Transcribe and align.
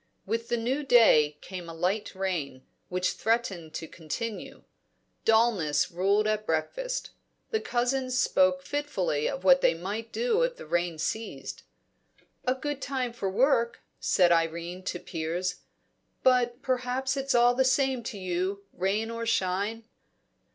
With 0.25 0.47
the 0.47 0.57
new 0.57 0.81
day 0.81 1.37
came 1.41 1.69
a 1.69 1.75
light 1.75 2.15
rain, 2.15 2.65
which 2.89 3.11
threatened 3.11 3.75
to 3.75 3.87
continue. 3.87 4.63
Dullness 5.25 5.91
ruled 5.91 6.25
at 6.25 6.47
breakfast. 6.47 7.11
The 7.51 7.59
cousins 7.61 8.17
spoke 8.17 8.63
fitfully 8.63 9.29
of 9.29 9.43
what 9.43 9.61
they 9.61 9.75
might 9.75 10.11
do 10.11 10.41
if 10.41 10.55
the 10.55 10.65
rain 10.65 10.97
ceased. 10.97 11.61
"A 12.45 12.55
good 12.55 12.81
time 12.81 13.13
for 13.13 13.29
work," 13.29 13.83
said 13.99 14.31
Irene 14.31 14.81
to 14.85 14.97
Piers. 14.97 15.57
"But 16.23 16.63
perhaps 16.63 17.15
it's 17.15 17.35
all 17.35 17.53
the 17.53 17.63
same 17.63 18.01
to 18.05 18.17
you, 18.17 18.63
rain 18.73 19.11
or 19.11 19.27
shine? 19.27 19.83